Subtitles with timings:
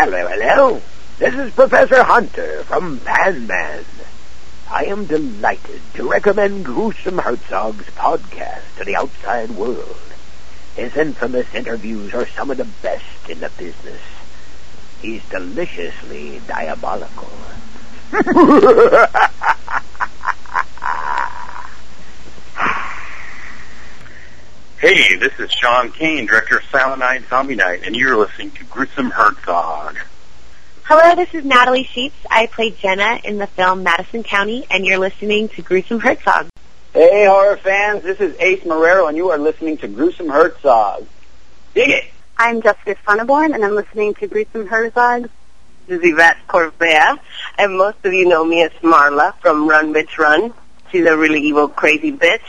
[0.00, 0.80] Hello, hello.
[1.18, 3.84] This is Professor Hunter from Pan Man.
[4.70, 9.98] I am delighted to recommend Gruesome Herzog's podcast to the outside world.
[10.76, 14.00] His infamous interviews are some of the best in the business.
[15.02, 17.32] He's deliciously diabolical.
[24.80, 28.64] Hey, this is Sean Cain, director of Silent Night, Zombie Night, and you're listening to
[28.66, 29.98] Gruesome Herzog.
[30.84, 32.14] Hello, this is Natalie Sheets.
[32.30, 36.46] I play Jenna in the film Madison County, and you're listening to Gruesome Herzog.
[36.92, 41.08] Hey, horror fans, this is Ace Marrero, and you are listening to Gruesome Herzog.
[41.74, 42.04] Dig it!
[42.36, 45.28] I'm Jessica Funneborn, and I'm listening to Gruesome Herzog.
[45.88, 47.18] This is Yvette Corvea,
[47.58, 50.54] and most of you know me as Marla from Run Bitch Run.
[50.90, 52.40] She's a really evil, crazy bitch.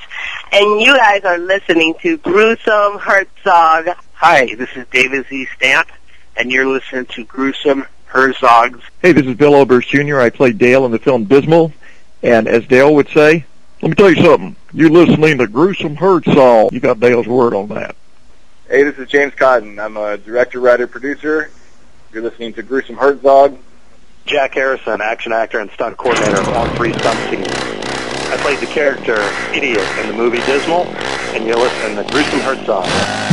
[0.51, 3.89] And you guys are listening to Gruesome Herzog.
[4.13, 5.47] Hi, this is David Z.
[5.55, 5.89] Stamp,
[6.37, 8.81] and you're listening to Gruesome Herzogs.
[9.01, 10.19] Hey, this is Bill Oberst Jr.
[10.19, 11.73] I played Dale in the film Dismal,
[12.23, 13.45] and as Dale would say,
[13.81, 14.55] let me tell you something.
[14.73, 16.71] You're listening to Gruesome Herzog.
[16.71, 17.95] You got Dale's word on that.
[18.69, 19.79] Hey, this is James Cotton.
[19.79, 21.49] I'm a director, writer, producer.
[22.13, 23.57] You're listening to Gruesome Herzog.
[24.25, 27.68] Jack Harrison, action actor and stunt coordinator on three stunt teams.
[28.31, 30.91] I played the character Idiot in the movie Dismal,
[31.33, 33.28] and you're listening to Gruesome Herzog.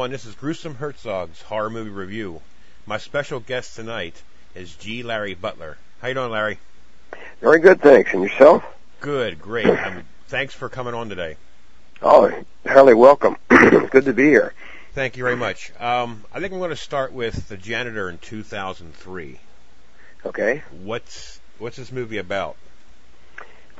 [0.00, 0.12] Everyone.
[0.12, 2.40] This is Gruesome Herzog's horror movie review.
[2.86, 4.22] My special guest tonight
[4.54, 5.02] is G.
[5.02, 5.76] Larry Butler.
[6.00, 6.58] How you doing, Larry?
[7.42, 8.14] Very good, thanks.
[8.14, 8.64] And yourself?
[9.02, 9.66] Good, great.
[9.78, 11.36] Um, thanks for coming on today.
[12.00, 12.32] Oh,
[12.64, 13.36] entirely welcome.
[13.48, 14.54] good to be here.
[14.94, 15.70] Thank you very much.
[15.78, 19.38] Um, I think I'm going to start with The Janitor in 2003.
[20.24, 20.62] Okay.
[20.82, 22.56] What's what's this movie about?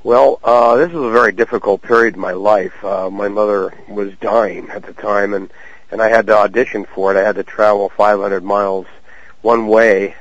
[0.03, 2.85] Well, uh, this was a very difficult period in my life.
[2.85, 5.51] Uh, my mother was dying at the time, and
[5.91, 7.19] and I had to audition for it.
[7.19, 8.87] I had to travel 500 miles
[9.43, 10.15] one way,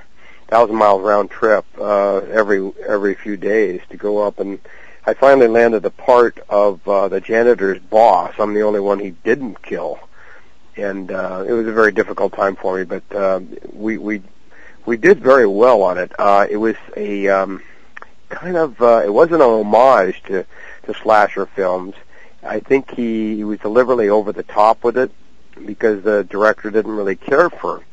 [0.47, 4.59] thousand miles round trip uh, every every few days to go up, and
[5.06, 8.34] I finally landed the part of uh, the janitor's boss.
[8.40, 10.00] I'm the only one he didn't kill,
[10.75, 12.84] and uh, it was a very difficult time for me.
[12.86, 13.41] But uh,
[13.74, 14.22] we we
[14.86, 16.12] we did very well on it.
[16.18, 17.62] Uh, it was a um,
[18.30, 20.46] kind of uh, it wasn't an homage to
[20.84, 21.96] to slasher films.
[22.41, 25.12] I think he, he was deliberately over the top with it
[25.66, 27.84] because the director didn't really care for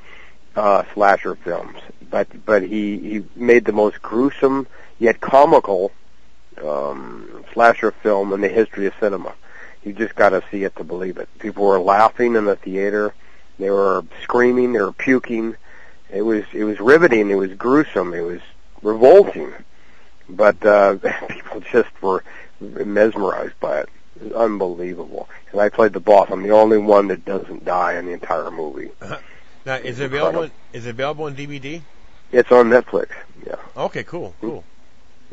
[0.55, 1.79] uh, slasher films,
[2.11, 4.67] but but he he made the most gruesome
[4.99, 5.93] yet comical
[6.63, 9.35] um, slasher film in the history of cinema.
[9.85, 11.29] You just got to see it to believe it.
[11.39, 13.15] People were laughing in the theater,
[13.59, 15.57] they were screaming, they were puking.
[16.11, 17.31] It was it was riveting.
[17.31, 18.15] It was gruesome.
[18.15, 18.41] It was
[18.83, 19.53] revolting
[20.29, 20.97] but uh,
[21.29, 22.25] people just were
[22.61, 23.89] mesmerized by it.
[24.21, 25.29] Was unbelievable.
[25.53, 26.29] And I played the boss.
[26.31, 28.91] I'm the only one that doesn't die in the entire movie.
[29.01, 29.19] Uh-huh.
[29.65, 30.51] Now, is it available?
[30.73, 31.83] Is it available on DVD?
[32.33, 33.09] It's on Netflix.
[33.47, 33.57] Yeah.
[33.77, 34.65] Okay, cool, cool.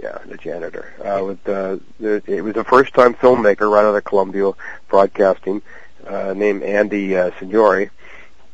[0.01, 0.91] Yeah, the janitor.
[1.03, 4.51] Uh, with uh, the, it was a first-time filmmaker right out of Columbia
[4.89, 5.61] Broadcasting,
[6.07, 7.91] uh, named Andy uh, Signore,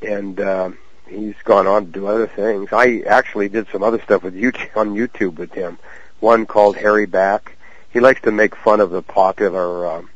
[0.02, 0.72] and uh,
[1.08, 2.70] he's gone on to do other things.
[2.74, 5.80] I actually did some other stuff with YouTube on YouTube with him
[6.20, 7.56] one called Harry Back.
[7.92, 10.10] He likes to make fun of the popular um,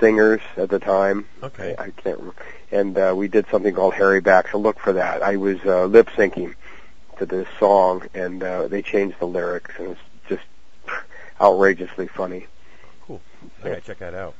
[0.00, 1.26] singers at the time.
[1.42, 1.74] Okay.
[1.78, 2.34] I, I can't remember.
[2.70, 5.22] And uh, we did something called Harry Back, so look for that.
[5.22, 6.54] I was uh, lip syncing
[7.18, 10.42] to this song, and uh, they changed the lyrics, and it's just
[11.40, 12.46] outrageously funny.
[13.06, 13.20] Cool.
[13.62, 14.34] I gotta check that out.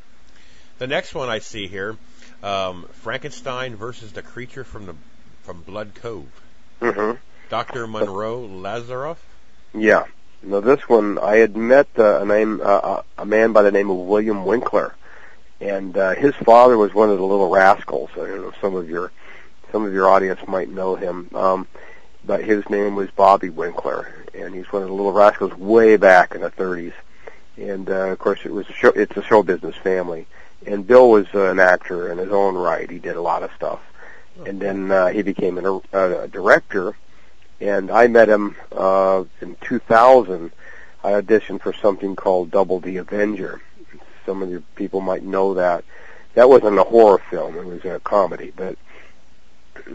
[0.79, 1.97] The next one I see here,
[2.43, 4.95] um, Frankenstein versus the creature from the
[5.43, 6.27] from Blood Cove.
[6.81, 7.19] Mm-hmm.
[7.49, 9.19] Doctor Monroe Lazaroff.
[9.73, 10.05] Yeah.
[10.43, 13.91] Now this one, I had met uh, a name, uh, a man by the name
[13.91, 14.95] of William Winkler,
[15.61, 18.11] and uh, his father was one of the Little Rascals.
[18.15, 19.13] I don't know some of your
[19.73, 21.67] some of your audience might know him, um,
[22.25, 26.35] but his name was Bobby Winkler, and he's one of the Little Rascals way back
[26.35, 26.93] in the 30s.
[27.57, 30.27] And uh, of course, it was a show, it's a show business family.
[30.67, 32.91] And Bill was uh, an actor in his own right.
[32.91, 33.81] He did a lot of stuff,
[34.45, 36.97] and then uh, he became an, uh, a director.
[37.61, 40.53] And I met him uh, in 2000.
[41.03, 43.61] I auditioned for something called Double-D Avenger.
[44.27, 45.85] Some of you people might know that.
[46.35, 48.53] That wasn't a horror film; it was a comedy.
[48.55, 48.77] But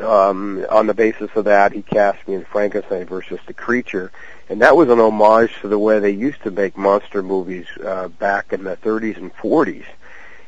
[0.01, 4.11] um, on the basis of that, he cast me in Frankenstein versus the Creature,
[4.49, 8.07] and that was an homage to the way they used to make monster movies uh,
[8.07, 9.85] back in the 30s and 40s.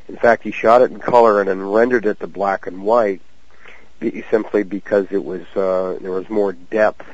[0.08, 3.22] In fact, he shot it in color and then rendered it to black and white,
[4.30, 7.06] simply because it was uh, there was more depth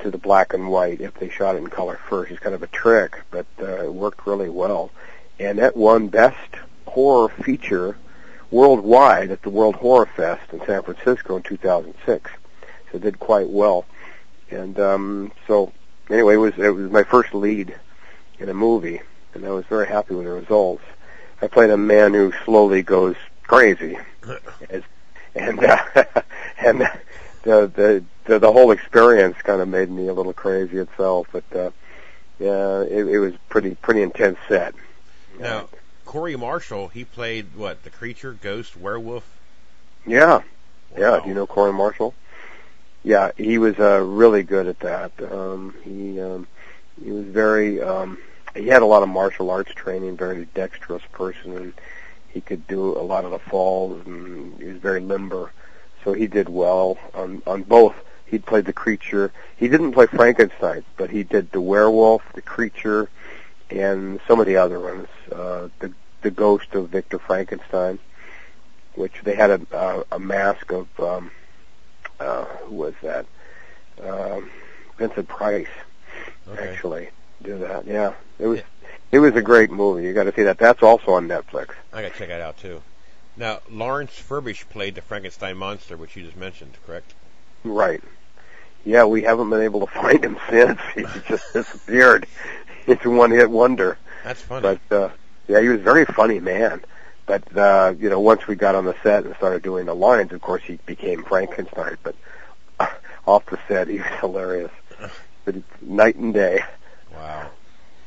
[0.00, 2.30] to the black and white if they shot it in color first.
[2.30, 4.90] It's kind of a trick, but uh, it worked really well,
[5.38, 6.56] and that won Best
[6.86, 7.96] Horror Feature
[8.50, 12.30] worldwide at the World Horror Fest in San Francisco in 2006.
[12.90, 13.84] So it did quite well.
[14.50, 15.72] And um, so
[16.10, 17.74] anyway, it was it was my first lead
[18.38, 19.00] in a movie,
[19.34, 20.82] and I was very happy with the results.
[21.42, 23.98] I played a man who slowly goes crazy,
[24.70, 24.84] and
[25.34, 25.84] and, uh,
[26.58, 26.80] and
[27.42, 31.28] the, the the the whole experience kind of made me a little crazy itself.
[31.30, 31.70] But uh,
[32.38, 34.74] yeah, it, it was pretty pretty intense set.
[35.38, 35.68] Now,
[36.04, 37.82] Corey Marshall, he played what?
[37.84, 39.24] The creature, ghost, werewolf.
[40.06, 40.42] Yeah,
[40.96, 41.20] yeah.
[41.22, 42.14] Do you know Corey Marshall?
[43.04, 45.12] Yeah, he was uh, really good at that.
[45.30, 46.46] Um, he um,
[47.02, 47.80] he was very.
[47.80, 48.18] Um,
[48.56, 51.74] he had a lot of martial arts training, very dexterous person, and
[52.28, 55.52] he could do a lot of the falls, and he was very limber.
[56.04, 57.94] So he did well on on both.
[58.26, 59.32] He played the creature.
[59.56, 63.08] He didn't play Frankenstein, but he did the werewolf, the creature,
[63.70, 65.08] and some of the other ones.
[65.30, 65.92] Uh, the
[66.22, 67.98] the ghost of Victor Frankenstein,
[68.94, 71.30] which they had a a, a mask of um,
[72.20, 73.26] uh, who was that?
[74.02, 74.50] Um,
[74.98, 75.68] Vincent Price,
[76.48, 76.68] Okay.
[76.68, 77.10] actually,
[77.42, 77.86] do that.
[77.86, 78.60] Yeah, it was
[79.12, 80.04] it was a great movie.
[80.04, 80.58] You got to see that.
[80.58, 81.70] That's also on Netflix.
[81.92, 82.82] I gotta check that out too.
[83.36, 87.14] Now, Lawrence Furbish played the Frankenstein monster, which you just mentioned, correct?
[87.62, 88.02] Right.
[88.84, 90.80] Yeah, we haven't been able to find him since.
[90.94, 92.26] He just disappeared.
[92.88, 93.98] It's a one-hit wonder.
[94.24, 94.62] That's funny.
[94.62, 95.10] But uh,
[95.46, 96.80] yeah, he was a very funny man.
[97.26, 100.32] But uh, you know, once we got on the set and started doing the lines,
[100.32, 101.98] of course, he became Frankenstein.
[102.02, 102.14] But
[102.80, 102.86] uh,
[103.26, 104.72] off the set, he was hilarious.
[105.44, 106.60] But it's night and day.
[107.14, 107.50] Wow.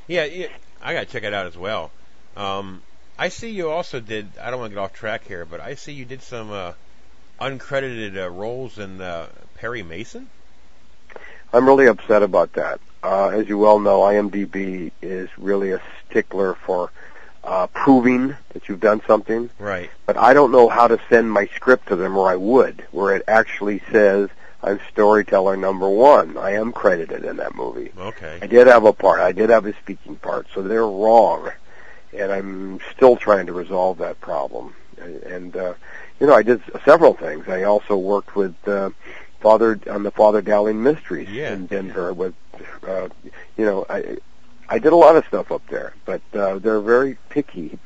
[0.06, 0.50] Yeah, yeah
[0.80, 1.90] I gotta check it out as well.
[2.38, 2.84] Um,
[3.18, 4.28] I see you also did.
[4.40, 6.74] I don't want to get off track here, but I see you did some uh,
[7.40, 10.30] uncredited uh, roles in uh, Perry Mason.
[11.52, 12.80] I'm really upset about that.
[13.04, 16.92] Uh, as you well know, IMDb is really a stickler for
[17.44, 19.50] uh, proving that you've done something.
[19.58, 19.90] Right.
[20.06, 23.16] But I don't know how to send my script to them, or I would, where
[23.16, 24.30] it actually says
[24.62, 26.38] I'm storyteller number one.
[26.38, 27.92] I am credited in that movie.
[27.98, 28.38] Okay.
[28.42, 29.20] I did have a part.
[29.20, 31.50] I did have a speaking part, so they're wrong,
[32.14, 34.76] and I'm still trying to resolve that problem.
[35.26, 35.74] And, uh,
[36.20, 37.48] you know, I did several things.
[37.48, 38.92] I also worked with uh,
[39.40, 41.54] Father on the Father Dowling Mysteries Yeah.
[41.54, 42.14] in Denver.
[42.14, 42.36] With
[42.88, 43.10] uh,
[43.58, 44.18] you know, I
[44.70, 47.78] I did a lot of stuff up there, but uh, they're very picky.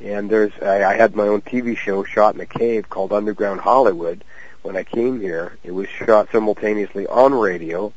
[0.00, 3.60] And there's I, I had my own TV show shot in a cave called Underground
[3.60, 4.24] Hollywood.
[4.62, 7.92] When I came here, it was shot simultaneously on radio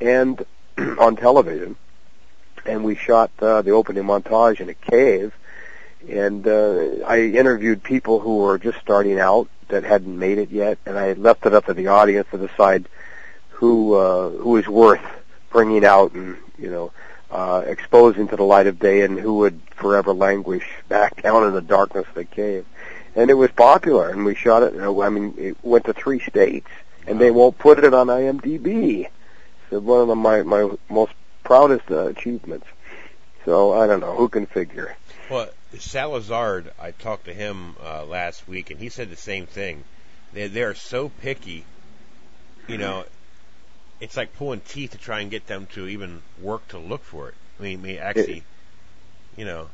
[0.00, 0.44] and
[0.78, 1.76] on television,
[2.64, 5.34] and we shot uh, the opening montage in a cave.
[6.08, 10.78] And uh, I interviewed people who were just starting out that hadn't made it yet,
[10.86, 12.88] and I left it up to the audience to decide
[13.50, 15.04] who uh, who is worth
[15.50, 16.92] bringing out and you know
[17.30, 21.52] uh, exposing to the light of day, and who would forever languish back down in
[21.52, 22.66] the darkness of the cave.
[23.14, 24.80] And it was popular, and we shot it.
[24.80, 26.68] I mean, it went to three states,
[27.06, 29.08] and they won't put it on IMDb.
[29.68, 31.12] So one of the, my my most
[31.44, 32.66] proudest uh, achievements.
[33.44, 34.96] So I don't know who can figure.
[35.30, 39.84] Well, Salazar, I talked to him uh, last week, and he said the same thing.
[40.32, 41.64] They they are so picky,
[42.68, 43.04] you know.
[44.00, 47.28] It's like pulling teeth to try and get them to even work to look for
[47.28, 47.34] it.
[47.58, 48.44] I mean, I mean actually,
[49.36, 49.68] you know.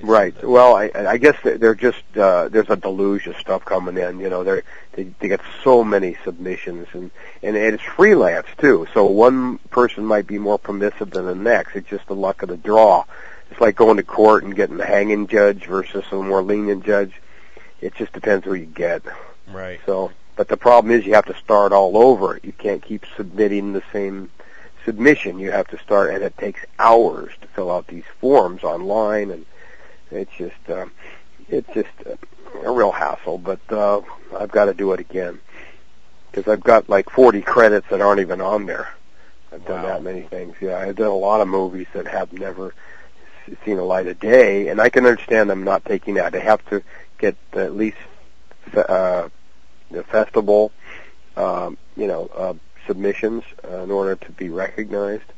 [0.00, 0.34] Right.
[0.42, 4.20] Well, I, I guess they're just uh, there's a deluge of stuff coming in.
[4.20, 7.10] You know, they're, they they get so many submissions, and
[7.42, 8.86] and it's freelance too.
[8.94, 11.76] So one person might be more permissive than the next.
[11.76, 13.04] It's just the luck of the draw.
[13.50, 17.20] It's like going to court and getting a hanging judge versus a more lenient judge.
[17.82, 19.02] It just depends who you get.
[19.46, 19.78] Right.
[19.84, 22.40] So, but the problem is you have to start all over.
[22.42, 24.30] You can't keep submitting the same
[24.84, 25.38] submission.
[25.38, 29.46] You have to start, and it takes hours to fill out these forms online, and
[30.10, 30.92] it's just, um,
[31.48, 32.14] it's just uh,
[32.64, 33.38] a real hassle.
[33.38, 34.00] But uh,
[34.38, 35.40] I've got to do it again
[36.30, 38.88] because I've got like 40 credits that aren't even on there.
[39.52, 39.88] I've done Wow.
[39.88, 40.56] that many things.
[40.60, 42.74] Yeah, I've done a lot of movies that have never
[43.64, 46.32] seen the light of day, and I can understand them not taking that.
[46.32, 46.82] They have to
[47.18, 47.98] get at least
[48.74, 49.28] uh,
[50.02, 50.72] festival,
[51.36, 52.54] um, you know, uh,
[52.86, 55.30] submissions uh, in order to be recognized,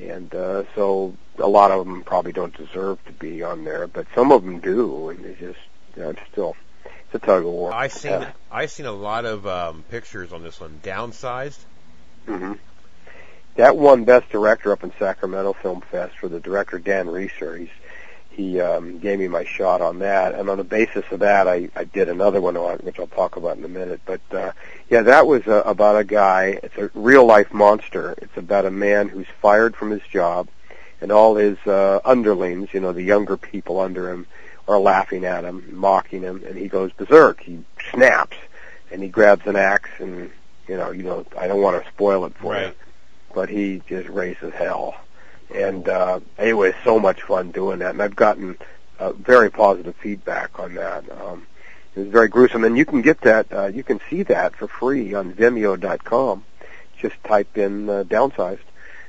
[0.00, 4.06] and uh, so a lot of them probably don't deserve to be on there, but
[4.14, 5.58] some of them do, and they just,
[5.96, 7.72] you know, it's still it's a tug of war.
[7.72, 11.58] I seen Uh, I seen a lot of um, pictures on this one, downsized.
[12.26, 12.52] hmm
[13.56, 17.56] That won Best Director up in Sacramento Film Fest for the director Dan Reeser.
[17.56, 17.68] He's
[18.36, 21.70] he um, gave me my shot on that, and on the basis of that, I,
[21.74, 24.02] I did another one on which I'll talk about in a minute.
[24.04, 24.52] But uh,
[24.90, 26.60] yeah, that was uh, about a guy.
[26.62, 28.14] It's a real life monster.
[28.18, 30.48] It's about a man who's fired from his job,
[31.00, 34.26] and all his uh, underlings, you know, the younger people under him,
[34.68, 37.40] are laughing at him, mocking him, and he goes berserk.
[37.40, 38.36] He snaps,
[38.90, 40.30] and he grabs an axe, and
[40.68, 42.72] you know, you know, I don't want to spoil it for you,
[43.34, 44.94] but he just raises hell,
[45.54, 48.56] and uh, was so much fun doing that, and I've gotten
[48.98, 51.04] uh, very positive feedback on that.
[51.20, 51.46] Um,
[51.94, 54.68] it was very gruesome, and you can get that, uh, you can see that for
[54.68, 56.44] free on Vimeo.com.
[57.00, 58.60] Just type in uh, downsized,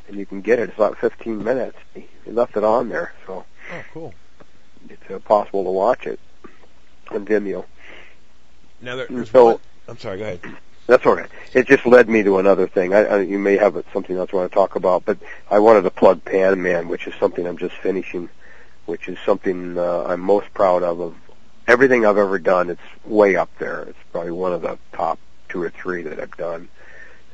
[0.08, 0.70] and you can get it.
[0.70, 1.78] It's about 15 minutes.
[1.94, 4.14] He he left it on there, so Oh, cool.
[4.90, 6.20] it's uh, possible to watch it
[7.12, 7.64] on Vimeo.
[8.82, 9.60] Now there, there's So- one.
[9.88, 10.18] I'm sorry.
[10.18, 10.42] Go ahead.
[10.88, 11.30] That's all right.
[11.54, 12.94] It just led me to another thing.
[12.94, 15.18] I, I, you may have something else you want to talk about, but
[15.52, 18.30] I wanted to plug Pan Man, which is something I'm just finishing,
[18.86, 21.02] which is something uh, I'm most proud of.
[21.02, 21.16] Of
[21.68, 23.84] everything I've ever done, it's way up there.
[23.84, 26.70] It's probably one of the top two or three that I've done.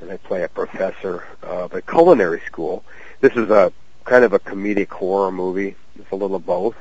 [0.01, 2.83] And I play a professor of a culinary school.
[3.21, 3.71] This is a
[4.03, 5.75] kind of a comedic horror movie.
[5.95, 6.75] It's a little of both,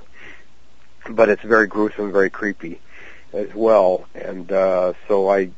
[1.11, 2.81] but it's very gruesome, very creepy
[3.35, 4.07] as well.
[4.15, 5.51] And uh, so I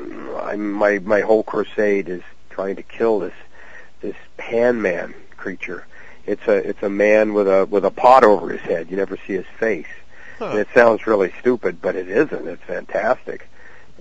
[0.00, 3.34] I'm, my my whole crusade is trying to kill this
[4.00, 5.86] this Pan Man creature.
[6.26, 8.90] It's a it's a man with a with a pot over his head.
[8.90, 9.86] You never see his face.
[10.50, 12.48] And it sounds really stupid, but it isn't.
[12.48, 13.48] It's fantastic,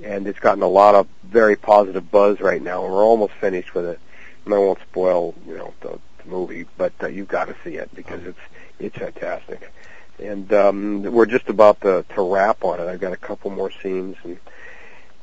[0.03, 2.83] and it's gotten a lot of very positive buzz right now.
[2.83, 3.99] And we're almost finished with it.
[4.45, 7.75] And I won't spoil you know the, the movie, but uh, you've got to see
[7.75, 8.39] it because it's
[8.79, 9.71] it's fantastic.
[10.19, 12.87] And um, we're just about to to wrap on it.
[12.87, 14.37] I've got a couple more scenes and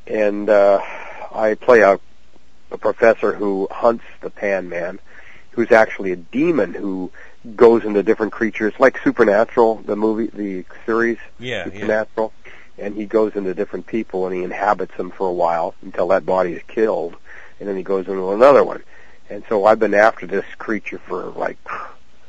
[0.06, 0.80] and uh,
[1.32, 2.00] I play a,
[2.70, 4.98] a professor who hunts the Pan Man,
[5.52, 7.10] who's actually a demon who
[7.56, 11.64] goes into different creatures, like Supernatural, the movie, the series, Yeah, yeah.
[11.64, 12.32] Supernatural,
[12.78, 16.26] and he goes into different people and he inhabits them for a while until that
[16.26, 17.16] body is killed,
[17.58, 18.82] and then he goes into another one.
[19.28, 21.58] And so I've been after this creature for like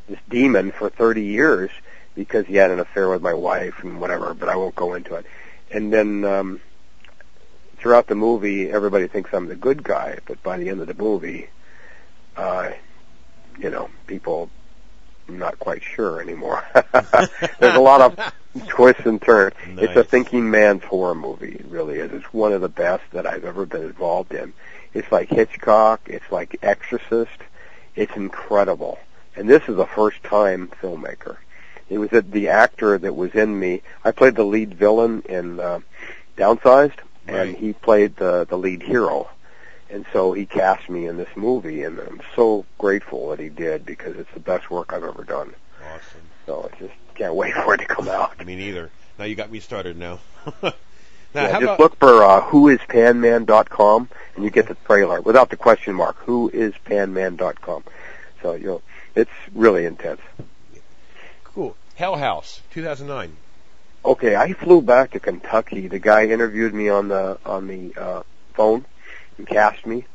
[0.08, 1.72] this demon for 30 years
[2.14, 5.16] because he had an affair with my wife and whatever, but I won't go into
[5.16, 5.26] it.
[5.72, 6.62] And then um
[7.82, 10.94] throughout the movie, everybody thinks I'm the good guy, but by the end of the
[10.94, 11.50] movie,
[12.38, 12.72] uh,
[13.58, 14.50] you know, people
[15.28, 16.64] I'm not quite sure anymore.
[17.60, 18.34] There's a lot of
[18.68, 19.56] twists and turns.
[19.66, 21.54] It's a thinking man's horror movie.
[21.54, 22.12] It really is.
[22.12, 24.54] It's one of the best that I've ever been involved in.
[24.94, 26.02] It's like Hitchcock.
[26.08, 27.40] It's like Exorcist.
[27.96, 29.00] It's incredible.
[29.36, 31.38] And this is a first time filmmaker.
[31.90, 33.82] It was the actor that was in me.
[34.04, 35.80] I played the lead villain in uh,
[36.38, 37.58] Downsized, and Right.
[37.58, 39.30] he played the the lead hero.
[39.90, 43.86] And so he cast me in this movie, and I'm so grateful that he did
[43.86, 45.54] because it's the best work I've ever done.
[45.84, 46.22] Awesome.
[46.46, 48.46] So I just can't wait for it to come out.
[48.46, 48.90] Me neither.
[49.20, 49.98] Now you got me started.
[49.98, 50.20] Now.
[50.64, 50.72] now
[51.34, 55.94] Yeah, just about look for uh, whoispanman.com, and you get the trailer without the question
[55.96, 56.26] mark.
[56.26, 57.84] Whoispanman.com.
[58.42, 58.82] So you know,
[59.16, 60.22] it's really intense.
[61.44, 63.36] cool Hell House 2009?
[64.04, 65.88] Okay, I flew back to Kentucky.
[65.88, 68.24] The guy interviewed me on the on the uh,
[68.56, 68.86] phone
[69.38, 70.06] and cast me,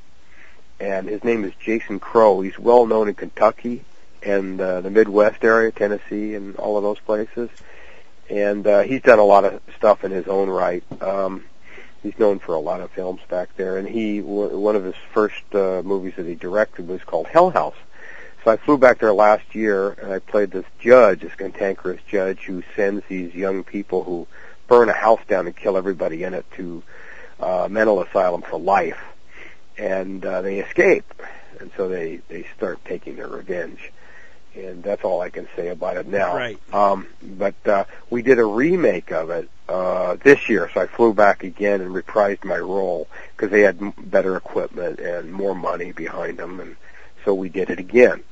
[0.81, 2.41] and his name is Jason Crow.
[2.41, 3.85] He's well known in Kentucky
[4.25, 7.49] and uh, the Midwest area, Tennessee, and all of those places.
[8.29, 10.83] And uh, he's done a lot of stuff in his own right.
[11.01, 11.45] Um,
[12.03, 14.97] he's known for a lot of films back there, and he w- one of his
[15.13, 17.77] first uh, movies that he directed was called Hell House.
[18.47, 22.45] So I flew back there last year, and I played this judge, this cantankerous judge
[22.45, 24.29] who sends these young people who
[24.69, 26.81] burn a house down and kill everybody in it to
[27.41, 29.03] uh, mental asylum for life,
[29.77, 31.13] and uh, they escape,
[31.59, 33.91] and so they they start taking their revenge,
[34.55, 36.37] and that's all I can say about it now.
[36.37, 36.59] Right.
[36.73, 41.13] Um, but uh, we did a remake of it uh, this year, so I flew
[41.13, 45.91] back again and reprised my role because they had m- better equipment and more money
[45.91, 46.77] behind them, and
[47.25, 48.23] so we did it again.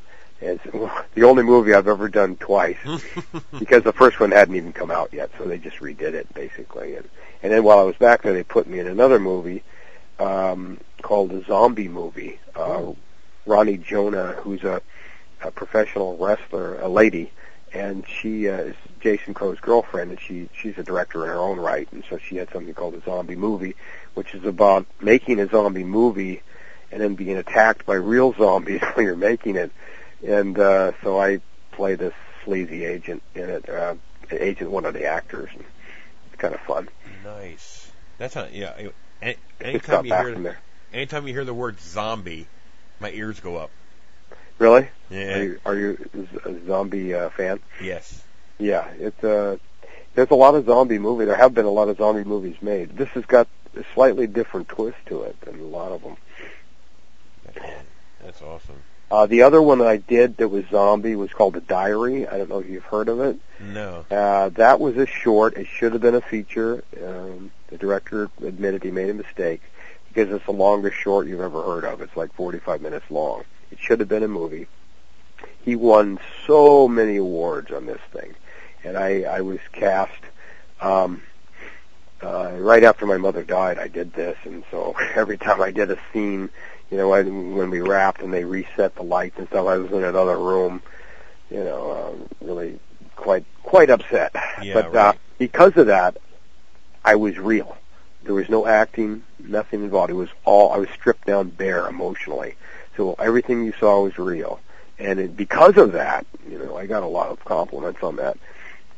[0.45, 0.63] It's
[1.15, 2.77] the only movie I've ever done twice
[3.59, 6.97] because the first one hadn't even come out yet, so they just redid it basically.
[6.97, 7.09] And
[7.43, 9.63] and then while I was back there, they put me in another movie
[10.19, 12.39] um, called the Zombie Movie.
[12.55, 12.93] Uh,
[13.47, 14.81] Roni Jonah, who's a,
[15.43, 17.31] a professional wrestler, a lady,
[17.73, 21.59] and she uh, is Jason Crow's girlfriend, and she she's a director in her own
[21.59, 23.77] right, and so she had something called a zombie movie,
[24.15, 26.43] which is about making a zombie movie
[26.91, 29.73] and then being attacked by real zombies when you're making it.
[30.27, 31.41] And uh, so I
[31.73, 32.15] play this
[32.45, 33.95] sleazy agent in it, uh,
[34.31, 35.65] agent one of the actors, and
[36.27, 36.89] it's kind of fun.
[37.23, 37.91] Nice.
[38.19, 38.91] That's not yeah.
[39.21, 40.59] Any, anytime you hear there.
[40.93, 42.47] anytime you hear the word zombie,
[43.01, 43.71] my ears go up.
[44.59, 44.89] Really?
[45.11, 45.35] Yeah.
[45.35, 46.11] Are you, are you
[46.45, 47.61] a zombie uh, fan?
[47.81, 48.23] Yes.
[48.59, 49.57] Yeah, it's uh
[50.15, 51.27] there's a lot of zombie movies.
[51.27, 52.97] There have been a lot of zombie movies made.
[52.97, 56.17] This has got a slightly different twist to it than a lot of them.
[58.23, 58.83] That's awesome.
[59.15, 62.27] Uh, the other one that I did that was zombie was called The Diary.
[62.27, 63.39] I don't know if you've heard of it.
[63.61, 64.05] No.
[64.11, 65.57] Uh, that was a short.
[65.57, 66.83] It should have been a feature.
[67.01, 69.63] Um, the director admitted he made a mistake
[70.09, 72.01] because it's the longest short you've ever heard of.
[72.01, 73.45] It's like 45 minutes long.
[73.71, 74.67] It should have been a movie.
[75.63, 76.19] He won
[76.49, 78.35] so many awards on this thing,
[78.83, 80.11] and I, I was cast
[80.81, 81.23] um,
[82.21, 83.79] uh, right after my mother died.
[83.79, 86.51] I did this, and so every time I did a scene,
[86.95, 89.91] you know, I, when we wrapped and they reset the lights and stuff, I was
[89.91, 90.81] in another room,
[91.51, 92.79] you know, uh, really
[93.17, 94.33] quite quite upset.
[94.63, 96.19] Yeah, but uh, because of that,
[97.05, 97.77] I was real.
[98.23, 100.13] There was no acting, nothing involved.
[100.13, 102.55] It was all I was stripped down bare emotionally.
[102.97, 104.61] So everything you saw was real,
[105.01, 108.39] and it, because of that, you know, I got a lot of compliments on that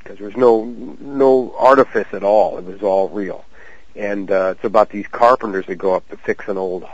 [0.00, 0.64] because there was no
[1.00, 2.58] no artifice at all.
[2.58, 3.46] It was all real,
[3.94, 6.84] and uh, it's about these carpenters that go up to fix an old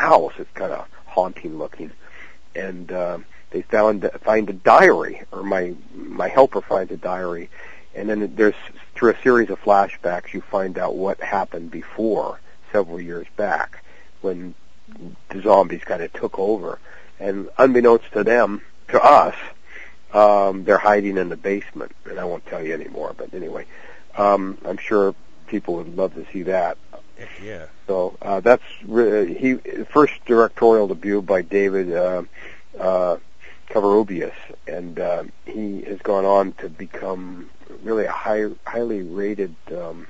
[0.00, 0.32] house.
[0.38, 1.90] It's kind of haunting looking,
[2.54, 3.18] and uh,
[3.50, 7.50] they found find a diary, or my my helper finds a diary,
[7.94, 8.54] and then there's
[8.94, 12.40] through a series of flashbacks you find out what happened before
[12.72, 13.82] several years back
[14.20, 14.54] when
[15.30, 16.78] the zombies kind of took over,
[17.18, 19.36] and unbeknownst to them, to us,
[20.12, 23.14] um, they're hiding in the basement, and I won't tell you anymore.
[23.16, 23.66] But anyway,
[24.16, 25.14] um, I'm sure
[25.46, 26.76] people would love to see that.
[27.42, 27.66] Yeah.
[27.86, 32.22] So uh, that's re- he first directorial debut by David uh,
[32.78, 33.16] uh,
[33.68, 34.34] Covarrubias,
[34.66, 37.50] and uh, he has gone on to become
[37.82, 40.06] really a high, highly rated um,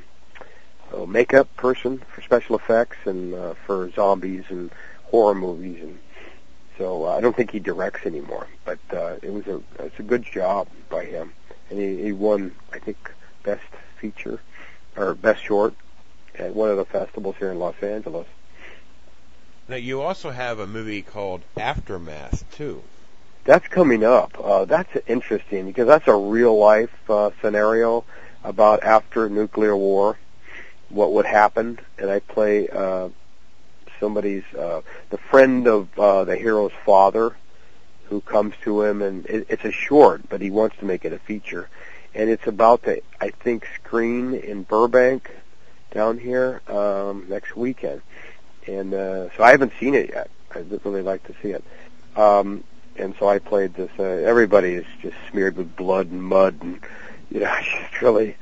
[0.94, 4.70] uh, makeup person for special effects and uh, for zombies and
[5.04, 5.98] horror movies, and
[6.78, 8.46] so uh, I don't think he directs anymore.
[8.64, 11.32] But uh, it was a it's a good job by him,
[11.68, 13.64] and he, he won I think best
[13.98, 14.40] feature
[14.96, 15.74] or best short
[16.38, 18.26] at one of the festivals here in Los Angeles.
[19.68, 22.82] Now you also have a movie called Aftermath too.
[23.44, 24.38] That's coming up.
[24.38, 28.04] Uh, that's interesting because that's a real life uh, scenario
[28.44, 30.18] about after nuclear war,
[30.88, 33.08] what would happen, and I play uh,
[33.98, 37.36] somebody's uh, the friend of uh, the hero's father
[38.04, 41.12] who comes to him, and it, it's a short, but he wants to make it
[41.12, 41.68] a feature,
[42.14, 45.30] and it's about the I think screen in Burbank
[45.90, 48.02] down here um, next weekend,
[48.66, 50.30] and uh, so I haven't seen it yet.
[50.54, 51.64] I'd really like to see it.
[52.16, 52.64] Um,
[52.96, 53.90] and so I played this.
[53.98, 56.80] Uh, everybody is just smeared with blood and mud, and
[57.30, 58.36] you know, just really.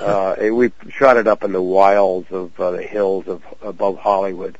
[0.00, 4.58] Uh, we shot it up in the wilds of uh, the hills of above Hollywood,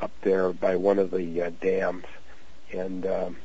[0.00, 2.04] up there by one of the uh, dams,
[2.72, 3.36] and um,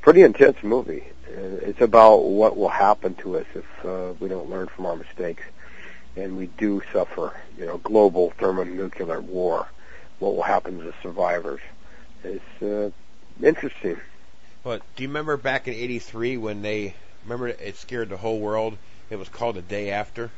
[0.00, 1.04] pretty intense movie.
[1.28, 4.96] Uh, It's about what will happen to us if uh, we don't learn from our
[4.96, 5.42] mistakes,
[6.16, 9.68] and we do suffer, you know, global thermonuclear war.
[10.18, 11.60] What will happen to the survivors?
[12.24, 12.90] It's uh,
[13.42, 14.00] interesting.
[14.64, 18.78] But do you remember back in '83 when they remember it scared the whole world?
[19.10, 20.30] It was called The Day After.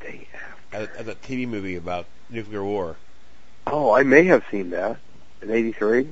[0.00, 0.26] Day
[0.72, 0.98] After.
[0.98, 2.96] As a TV movie about nuclear war.
[3.66, 4.98] Oh, I may have seen that
[5.40, 6.08] in '83.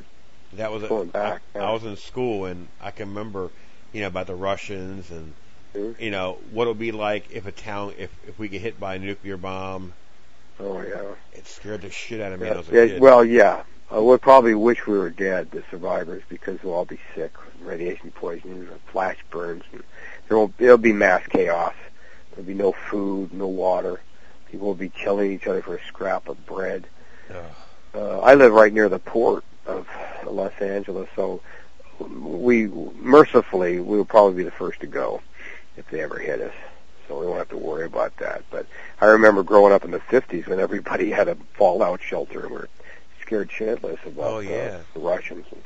[0.55, 3.51] That was a, Going back, I, I was in school and I can remember,
[3.92, 5.35] you know, about the Russians and
[5.74, 6.02] Mm-hmm.
[6.02, 8.94] you know what it'll be like if a town if if we get hit by
[8.94, 9.92] a nuclear bomb.
[10.59, 11.14] Oh yeah.
[11.35, 13.00] It scared the shit out of me Yeah, I was a kid.
[13.00, 13.62] well, yeah.
[13.94, 18.11] Uh, we'll probably wish we were dead, the survivors, because we'll all be sick, radiation
[18.11, 19.83] poisoning, and flash burns, and
[20.29, 21.74] there will it'll be mass chaos.
[22.31, 24.00] There'll be no food, no water.
[24.50, 26.87] People will be killing each other for a scrap of bread.
[27.94, 29.88] Uh, I live right near the port of
[30.26, 31.40] Los Angeles, so
[31.98, 35.22] we mercifully we will probably be the first to go
[35.76, 36.54] if they ever hit us.
[37.08, 38.42] So we won't have to worry about that.
[38.50, 38.66] But
[39.00, 42.56] I remember growing up in the 50s when everybody had a fallout shelter and we
[42.56, 42.68] were
[43.22, 44.78] scared shitless about Oh, yeah.
[44.78, 45.46] uh, the Russians.
[45.52, 45.62] And,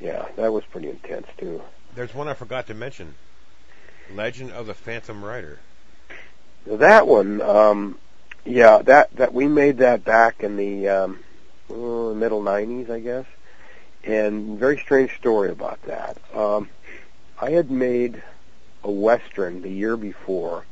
[0.00, 1.62] yeah, that was pretty intense too.
[1.94, 3.14] There's one I forgot to mention.
[4.12, 5.58] Legend of the Phantom Rider.
[6.66, 7.98] That one, um,
[8.44, 11.18] yeah, that that we made that back in the um,
[11.68, 13.24] middle '90s, I guess.
[14.04, 16.18] And very strange story about that.
[16.34, 16.68] Um,
[17.40, 18.22] I had made
[18.86, 20.64] a western the year before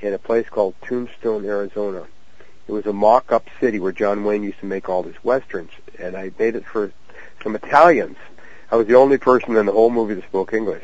[0.00, 2.06] in a place called Tombstone, Arizona.
[2.66, 6.16] It was a mock-up city where John Wayne used to make all his westerns, and
[6.16, 6.92] I made it for
[7.42, 8.16] some Italians.
[8.70, 10.82] I was the only person in the whole movie that spoke English.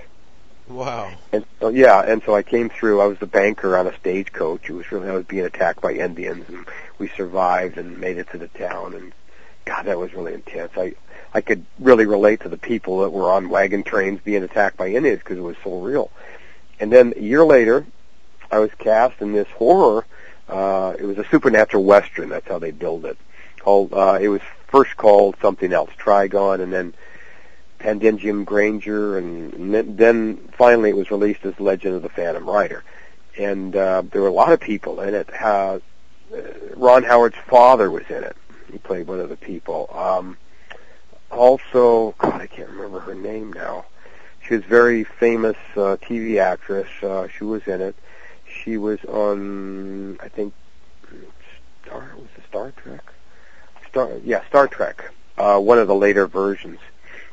[0.69, 1.11] Wow.
[1.33, 3.01] And so, yeah, and so I came through.
[3.01, 4.69] I was the banker on a stagecoach.
[4.69, 6.65] It was really I was being attacked by Indians, and
[6.99, 8.95] we survived and made it to the town.
[8.95, 9.13] And
[9.65, 10.73] God, that was really intense.
[10.77, 10.95] I
[11.33, 14.89] I could really relate to the people that were on wagon trains being attacked by
[14.89, 16.11] Indians because it was so real.
[16.81, 17.87] And then a year later,
[18.51, 20.07] I was cast in this horror.
[20.49, 22.29] Uh, it was a supernatural western.
[22.29, 23.19] That's how they billed it.
[23.61, 26.95] Called uh, it was first called something else, Trigon, and then
[27.79, 32.85] Pandingium Granger, and, then finally it was released as Legend of the Phantom Rider.
[33.39, 35.29] And uh, there were a lot of people in it.
[35.41, 35.79] Uh,
[36.75, 38.37] Ron Howard's father was in it.
[38.71, 39.89] He played one of the people.
[39.93, 40.37] Um,
[41.31, 43.87] also, God, I can't remember her name now.
[44.49, 46.89] She was a very famous uh, TV actress.
[47.03, 47.95] Uh, she was in it.
[48.47, 50.55] She was on, I think,
[51.85, 53.05] Star was it Star Trek?
[53.89, 55.11] Star, yeah, Star Trek.
[55.37, 56.79] Uh, one of the later versions.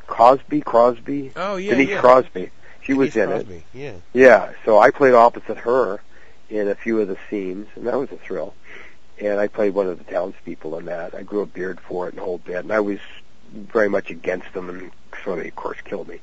[0.08, 1.32] Crosby, Crosby.
[1.38, 2.02] Oh yeah, Denise yeah.
[2.02, 2.52] Crosby.
[2.82, 3.56] She Denise was in Crosby.
[3.56, 3.64] it.
[3.74, 3.94] Yeah.
[4.14, 6.02] Yeah, so I played opposite her
[6.50, 8.54] in a few of the scenes, and that was a thrill.
[9.20, 11.16] And I played one of the townspeople in that.
[11.16, 13.00] I grew a beard for it and a whole bit, and I was
[13.54, 14.92] very much against them, and
[15.24, 16.20] so they, of course, killed me.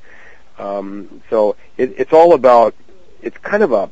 [0.58, 2.74] Um, so it, it's all about.
[3.22, 3.88] It's kind of a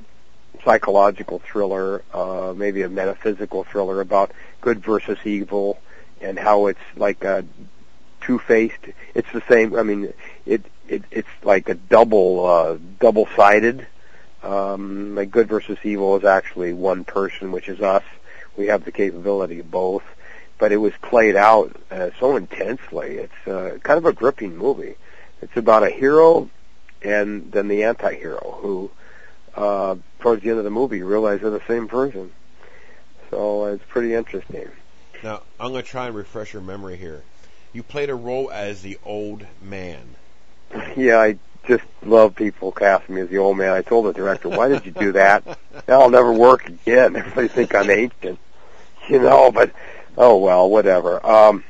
[0.65, 5.79] psychological thriller, uh, maybe a metaphysical thriller about good versus evil,
[6.21, 7.45] and how it's like a
[8.21, 8.89] two-faced.
[9.15, 9.77] It's the same.
[9.77, 10.13] I mean,
[10.47, 13.87] it, it it's like a double uh, double-sided.
[14.43, 18.05] Um, like good versus evil is actually one person, which is us.
[18.57, 20.03] We have the capability of both,
[20.59, 23.19] but it was played out uh, so intensely.
[23.19, 24.97] It's uh, kind of a gripping movie.
[25.43, 26.51] It's about a hero
[27.03, 28.91] and then the anti-hero who,
[29.55, 32.31] uh, towards the end of the movie, realize they're the same person.
[33.31, 34.69] So it's pretty interesting.
[35.23, 37.23] Now I'm going to try and refresh your memory here.
[37.73, 40.17] You played a role as the old man.
[40.97, 43.73] Yeah, I just love people casting me as the old man.
[43.73, 45.59] I told the director, "Why did you do that?
[45.87, 48.39] That'll never work again." Everybody think I'm ancient,
[49.09, 49.51] you know.
[49.51, 49.73] But
[50.17, 51.25] oh well, whatever.
[51.27, 51.65] Um,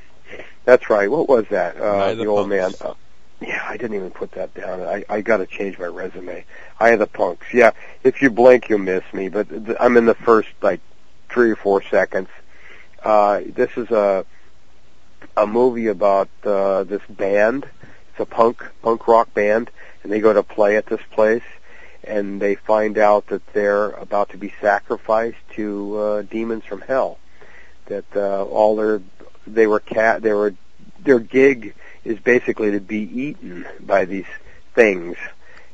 [0.67, 1.11] that's right.
[1.11, 1.77] What was that?
[1.79, 2.73] Uh, the the old man.
[2.81, 2.93] Uh,
[3.41, 4.83] yeah, I didn't even put that down.
[4.83, 6.45] I I got to change my resume.
[6.79, 7.47] I had the punks.
[7.53, 7.73] Yeah,
[8.05, 9.29] if you blink, you'll miss me.
[9.29, 10.81] But th- I'm in the first like
[11.31, 12.29] three or four seconds.
[13.03, 14.27] Uh, this is a
[15.37, 17.67] a movie about uh, this band.
[18.11, 19.71] It's a punk punk rock band,
[20.03, 21.43] and they go to play at this place,
[22.05, 27.19] and they find out that they're about to be sacrificed to uh, demons from hell.
[27.87, 29.01] That uh, all their
[29.47, 30.55] they were cat they were
[31.05, 34.27] their gig is basically to be eaten by these
[34.75, 35.17] things.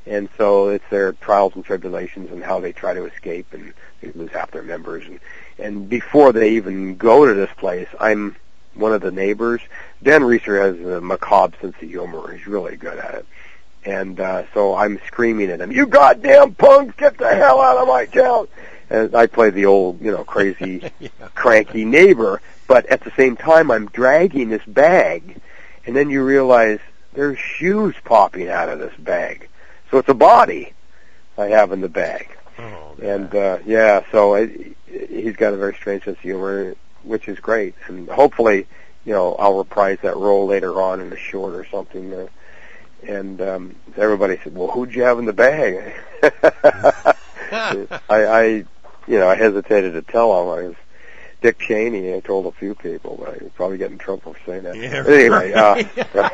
[0.07, 4.13] And so it's their trials and tribulations and how they try to escape and they
[4.13, 5.21] lose half their members and
[5.59, 8.37] and before they even go to this place, I'm
[8.75, 9.61] one of the neighbors.
[10.03, 12.33] Dan Reeser has a macabre sense of humor.
[12.33, 13.27] He's really good at it.
[13.85, 17.89] And uh, so I'm screaming at him, "You goddamn punks, get the hell out of
[17.89, 18.49] my town!"
[18.91, 20.91] And I play the old, you know, crazy,
[21.35, 22.43] cranky neighbor.
[22.67, 25.41] But at the same time, I'm dragging this bag,
[25.87, 26.81] and then you realize
[27.13, 29.49] there's shoes popping out of this bag.
[29.91, 30.73] So it's a body
[31.39, 32.29] I have in the bag.
[32.59, 37.29] Oh, And uh, yeah, so it, he's got a very strange sense of humor, which
[37.29, 37.75] is great.
[37.87, 38.67] And hopefully,
[39.05, 42.13] you know, I'll reprise that role later on in a short or something.
[42.13, 42.27] Uh,
[43.07, 45.95] and um, everybody said, "Well, who'd you have in the bag?"
[47.53, 48.43] I, I,
[49.07, 50.49] you know, I hesitated to tell him.
[50.59, 50.77] I was
[51.41, 52.15] Dick Cheney.
[52.15, 54.77] I told a few people, but I would probably get in trouble for saying that.
[54.77, 56.31] Yeah, anyway, uh,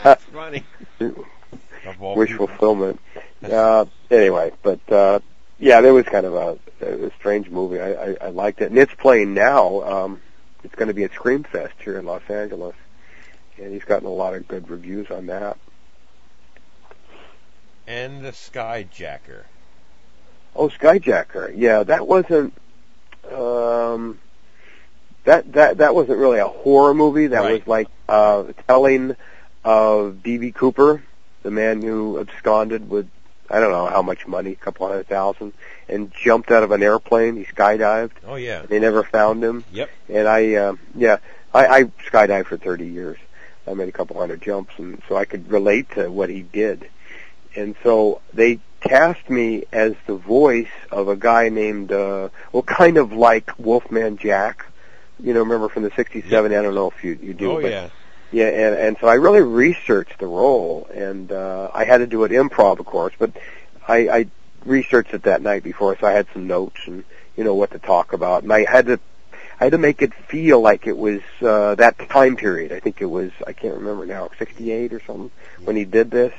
[0.02, 0.64] That's funny.
[2.36, 3.00] Fulfillment.
[3.42, 5.20] Uh, anyway, but uh,
[5.58, 7.80] yeah, there was kind of a, a strange movie.
[7.80, 9.82] I, I, I liked it, and it's playing now.
[9.82, 10.20] Um,
[10.62, 12.74] it's going to be at Screamfest here in Los Angeles,
[13.58, 15.58] and he's gotten a lot of good reviews on that.
[17.86, 19.44] And the Skyjacker.
[20.56, 21.52] Oh, Skyjacker.
[21.54, 22.54] Yeah, that wasn't.
[23.30, 24.18] Um,
[25.24, 27.28] that that that wasn't really a horror movie.
[27.28, 27.52] That Right.
[27.60, 29.16] was like uh, telling
[29.64, 30.52] of D.B.
[30.52, 31.02] Cooper,
[31.42, 33.08] the man who absconded with
[33.50, 35.52] I don't know how much money, a couple hundred thousand,
[35.88, 37.36] and jumped out of an airplane.
[37.36, 38.12] He skydived.
[38.26, 38.62] Oh yeah.
[38.62, 39.64] They never found him.
[39.72, 39.90] Yep.
[40.08, 41.18] And I, uh, yeah,
[41.52, 43.18] I, I skydived for 30 years.
[43.66, 46.88] I made a couple hundred jumps, and so I could relate to what he did.
[47.54, 52.96] And so they cast me as the voice of a guy named, uh, well, kind
[52.96, 54.66] of like Wolfman Jack.
[55.20, 56.52] You know, remember from the '67?
[56.52, 57.52] I don't know if you you do.
[57.52, 57.88] Oh but yeah.
[58.32, 62.24] yeah, and and so I really researched the role, and uh, I had to do
[62.24, 63.14] it improv, of course.
[63.18, 63.32] But
[63.86, 64.26] I, I
[64.64, 67.04] researched it that night before, so I had some notes and
[67.36, 68.98] you know what to talk about, and I had to
[69.60, 72.72] I had to make it feel like it was uh, that time period.
[72.72, 75.30] I think it was I can't remember now, 68 or something
[75.62, 76.34] when he did this,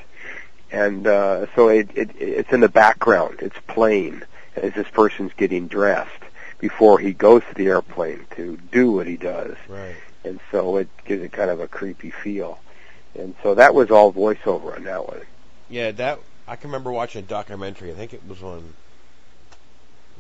[0.71, 3.37] and uh, so it, it it's in the background.
[3.41, 6.24] It's plain as this person's getting dressed
[6.67, 9.95] before he goes to the airplane to do what he does, Right.
[10.23, 12.57] and so it gives it kind of a creepy feel.
[13.13, 15.21] And so that was all voiceover on that one.
[15.69, 17.91] Yeah, that I can remember watching a documentary.
[17.91, 18.73] I think it was on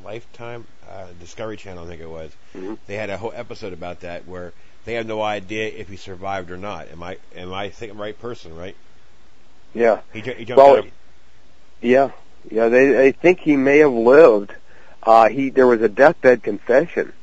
[0.03, 1.85] Lifetime, uh, Discovery Channel.
[1.85, 2.31] I think it was.
[2.55, 2.77] Mhm.
[2.85, 4.53] They had a whole episode about that where
[4.85, 6.89] they had no idea if he survived or not.
[6.91, 8.55] Am I am I thinking the right person?
[8.55, 8.75] Right?
[9.73, 10.01] Yeah.
[10.13, 10.91] He, he jumped Well, out of-
[11.81, 12.11] Yeah,
[12.51, 12.69] yeah.
[12.69, 14.53] They they think he may have lived.
[15.05, 17.13] Uh, he there was a deathbed confession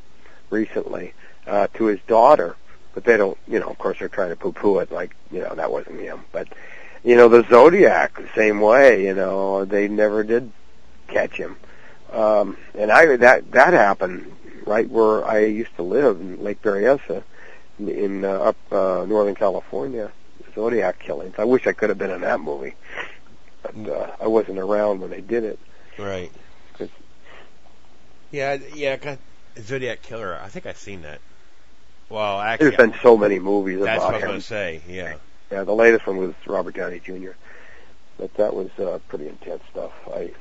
[0.51, 1.15] recently
[1.47, 2.57] uh, to his daughter,
[2.95, 3.39] but they don't.
[3.47, 6.25] You know, of course, they're trying to poo-poo it like you know that wasn't him.
[6.33, 6.49] But
[7.03, 9.05] you know, the Zodiac the same way.
[9.05, 10.53] You know, they never did
[11.09, 11.57] catch him.
[12.13, 17.25] Um, and I that that happened right where I used to live in Lake Berryessa,
[17.81, 20.13] in, uh, up uh, Northern California.
[20.55, 21.37] Zodiac killings.
[21.39, 22.75] I wish I could have been in that movie
[23.63, 25.59] but uh, I wasn't around when they did it.
[25.99, 26.33] right.
[28.33, 28.97] 'Cause- Yeah, yeah.
[28.97, 29.19] got-
[29.61, 30.39] Zodiac Killer.
[30.43, 31.21] I think I've seen that.
[32.09, 34.29] Well, actually, There's been so many movies that's about what I was him.
[34.29, 34.81] going to say.
[34.89, 35.15] Yeah.
[35.51, 37.33] Yeah, the latest one was Robert Downey Jr.
[38.19, 39.93] But that was uh, pretty intense stuff.
[40.13, 40.33] I,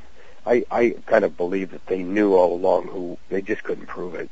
[0.45, 4.15] I, I kind of believe that they knew all along who they just couldn't prove
[4.15, 4.29] it.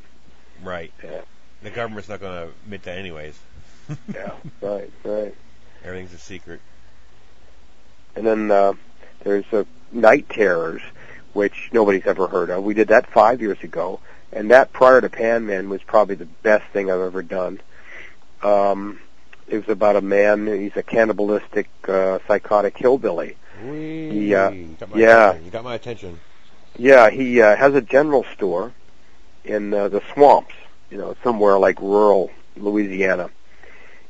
[0.64, 0.92] Right.
[1.04, 1.22] Yeah,
[1.64, 3.38] The government's not going to admit that anyways.
[4.14, 5.36] yeah, right, right.
[5.84, 6.62] Everything's a secret.
[8.16, 8.74] And then uh,
[9.24, 10.82] there's uh, Night Terrors,
[11.34, 12.64] which nobody's ever heard of.
[12.64, 14.00] We did that five years ago,
[14.32, 17.60] and that prior to Pan Man was probably the best thing I've ever done.
[18.42, 19.00] Um,
[19.48, 20.48] it was about a man.
[20.48, 23.36] He's a cannibalistic, uh, psychotic hillbilly.
[23.62, 25.30] Uh, got my yeah.
[25.30, 25.46] attention.
[25.46, 26.20] You got my attention.
[26.78, 28.74] Yeah, he uh, has a general store
[29.44, 30.54] in uh, the swamps.
[30.90, 33.30] You know, somewhere like rural Louisiana.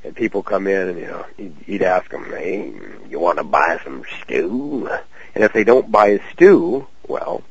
[0.04, 2.74] And people come in, and you know, he'd, he'd ask them, "Hey,
[3.10, 4.90] you want to buy some stew?"
[5.36, 7.44] And if they don't buy his stew, well,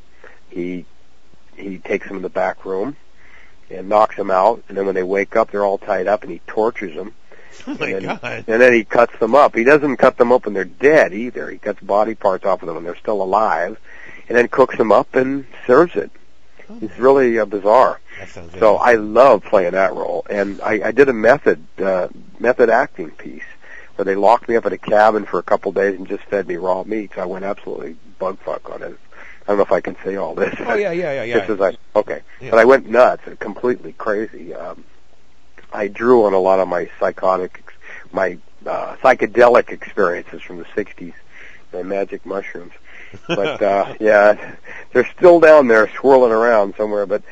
[0.49, 0.87] he
[1.57, 2.97] he takes them in the back room
[3.71, 4.62] and knocks them out.
[4.68, 7.14] And then when they wake up, they're all tied up, and he tortures them.
[7.66, 8.44] Oh my and then, god.
[8.47, 9.57] And then he cuts them up.
[9.57, 11.51] He doesn't cut them up when they're dead either.
[11.51, 13.79] He cuts body parts off of them when they're still alive,
[14.29, 16.12] and then cooks them up and serves it.
[16.81, 18.01] It's really uh, bizarre.
[18.59, 18.77] So.
[18.77, 23.42] I love playing that role, and I, I did a method uh, method acting piece
[23.97, 26.47] where they locked me up in a cabin for a couple days and just fed
[26.47, 27.12] me raw meat.
[27.14, 28.99] So I went absolutely bug fuck on it.
[29.48, 30.54] I don't know if I can say all this.
[30.61, 31.38] Oh yeah, yeah, yeah, yeah.
[31.38, 32.50] This is like okay, Yeah.
[32.50, 34.52] but I went nuts and completely crazy.
[34.54, 34.84] Um,
[35.72, 37.64] I drew on a lot of my psychotic,
[38.12, 41.14] my uh, psychedelic experiences from the '60s,
[41.72, 42.72] my magic mushrooms.
[43.26, 44.56] But uh, yeah,
[44.92, 47.06] they're still down there swirling around somewhere.
[47.06, 47.22] But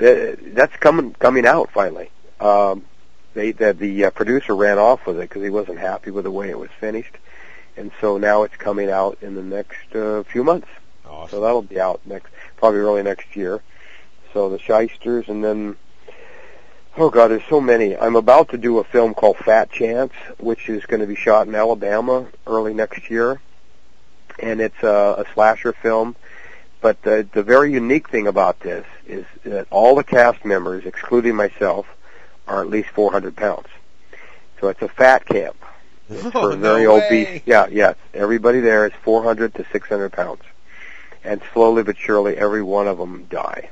[0.00, 2.10] uh, that's coming coming out finally.
[2.40, 2.86] Um,
[3.34, 6.30] they the, the uh, producer ran off with it because he wasn't happy with the
[6.30, 7.18] way it was finished,
[7.76, 10.68] and so now it's coming out in the next uh, few months.
[11.08, 11.30] Awesome.
[11.30, 13.62] So that'll be out next, probably early next year.
[14.32, 15.76] So the Shysters, and then,
[16.96, 17.96] oh god, there's so many.
[17.96, 21.46] I'm about to do a film called Fat Chance, which is going to be shot
[21.46, 23.40] in Alabama early next year,
[24.38, 26.16] and it's a, a slasher film.
[26.82, 31.34] But the the very unique thing about this is that all the cast members, excluding
[31.34, 31.86] myself,
[32.46, 33.66] are at least 400 pounds.
[34.60, 35.56] So it's a fat camp.
[36.08, 37.06] It's Oh, for no very way.
[37.26, 37.42] obese.
[37.46, 37.96] Yeah, yes.
[38.14, 40.42] Everybody there is 400 to 600 pounds,
[41.26, 43.70] and slowly but surely, every one of them die.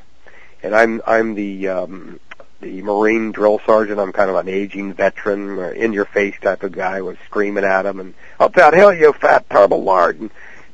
[0.63, 2.21] And I'm I'm the um,
[2.61, 4.01] the Marine drill sergeant.
[4.01, 7.65] I'm kind of an aging veteran, uh, in your face type of guy, was screaming
[7.65, 10.21] at them and up that hill, you fat terrible lard.
[10.21, 10.31] And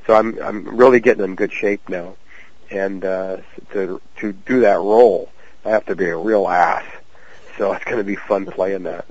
[0.07, 2.17] so I'm I'm really getting in good shape now,
[2.71, 3.39] and uh,
[3.73, 5.31] to to do that role,
[5.65, 6.85] I have to be a real ass.
[7.59, 9.05] So it's going to be fun playing that.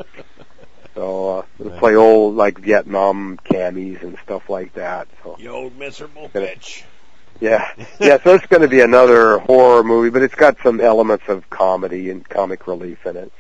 [0.95, 5.07] So uh, we'll play old like Vietnam camis and stuff like that.
[5.23, 6.83] So You old miserable Gonna- bitch.
[7.39, 8.17] Yeah, yeah.
[8.23, 12.09] So it's going to be another horror movie, but it's got some elements of comedy
[12.09, 13.31] and comic relief in it,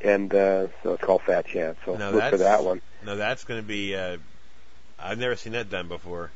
[0.00, 1.78] and uh, so it's called Fat Chance.
[1.84, 2.80] So No, look for that one.
[3.04, 3.94] No, that's going to be.
[3.94, 4.18] Uh,
[4.98, 6.30] I've never seen that done before.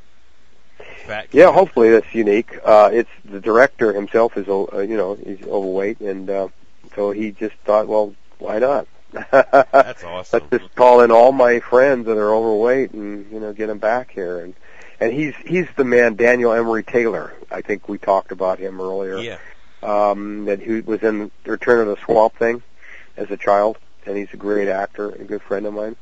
[1.07, 1.29] Fat.
[1.33, 2.59] Yeah, hopefully that's unique.
[2.65, 6.49] Uh, it's the director himself is, o- uh, you know, he's overweight, and uh,
[6.95, 8.87] so he just thought, well, why not?
[9.33, 10.41] That's awesome.
[10.51, 13.79] Let's just call in all my friends that are overweight, and you know, get them
[13.79, 14.39] back here.
[14.39, 14.55] And
[15.01, 17.33] and he's he's the man, Daniel Emery Taylor.
[17.51, 19.19] I think we talked about him earlier.
[19.19, 19.39] Yeah.
[19.83, 22.63] Um, that he was in Return of the Swamp Thing
[23.17, 25.97] as a child, and he's a great actor, a good friend of mine.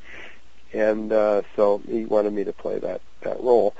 [0.73, 3.75] And uh, so he wanted me to play that that role.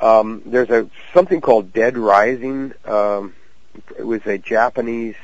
[0.00, 2.72] Um, there's a something called Dead Rising.
[2.84, 3.34] Um,
[3.98, 5.16] it was a Japanese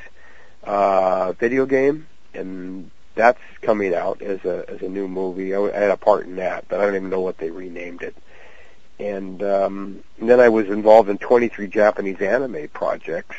[0.63, 5.55] uh, video game, and that's coming out as a as a new movie.
[5.55, 8.03] I, I had a part in that, but I don't even know what they renamed
[8.03, 8.15] it.
[8.99, 13.35] And, um, and then I was involved in 23 Japanese anime projects.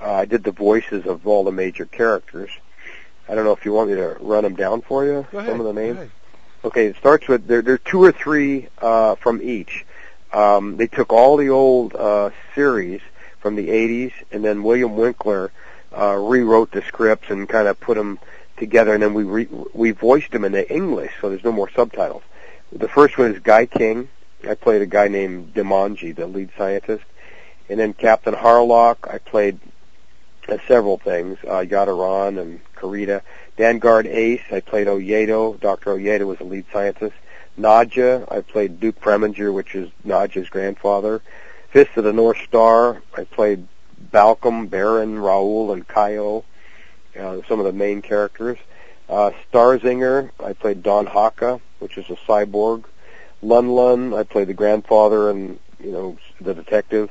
[0.00, 2.50] Uh, I did the voices of all the major characters.
[3.28, 5.26] I don't know if you want me to run them down for you.
[5.32, 5.46] Ahead.
[5.46, 6.10] Some of the names.
[6.64, 7.60] Okay, it starts with there.
[7.62, 9.84] There are two or three uh, from each.
[10.32, 13.00] Um, they took all the old uh, series
[13.40, 15.52] from the 80s, and then William Winkler
[15.96, 18.18] uh, rewrote the scripts and kind of put them
[18.56, 22.22] together, and then we re- we voiced them into English, so there's no more subtitles.
[22.72, 24.08] The first one is Gaiking.
[24.46, 27.04] I played a guy named Daimonji, the lead scientist,
[27.68, 29.08] and then Captain Harlock.
[29.12, 29.58] I played
[30.48, 33.22] uh, several things, uh, Yattaran and Karita.
[33.56, 35.58] Danguard Ace, I played Oyedo.
[35.60, 35.96] Dr.
[35.96, 37.14] Oyedo was the lead scientist.
[37.58, 41.22] Nadja, I played Duke Preminger, which is Nadja's grandfather.
[41.70, 43.66] Fist of the North Star, I played
[44.12, 46.44] Balcom, Baron, Raoul, and Kaio,
[47.18, 48.58] uh, some of the main characters.
[49.08, 52.84] Uh, Starzinger, I played Don Haka, which is a cyborg.
[53.44, 57.10] Lun Lun, I played the grandfather and, you know, the detective.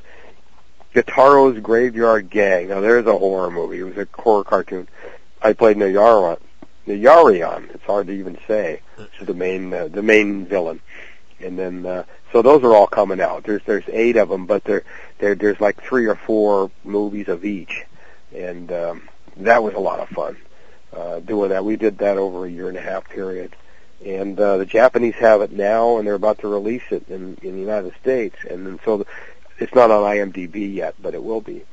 [0.94, 2.70] Kitaro's Graveyard Gang.
[2.70, 3.80] Now there's a horror movie.
[3.80, 4.88] It was a horror cartoon.
[5.42, 6.40] I played Nayarion.
[6.88, 7.74] Nayarion.
[7.74, 8.82] It's hard to even say.
[8.98, 10.82] It's the main uh, the main villain.
[11.40, 13.44] And then uh, so those are all coming out.
[13.44, 14.84] There's there's eight of them, but there
[15.20, 17.86] there there's like three or four movies of each,
[18.36, 20.38] and um, that was a lot of fun
[20.94, 21.66] uh, doing that.
[21.66, 23.56] We did that over a year and a half period,
[24.06, 27.54] and uh, the Japanese have it now, and they're about to release it in in
[27.54, 29.06] the United States, and then so the,
[29.60, 31.64] it's not on IMDb yet, but it will be.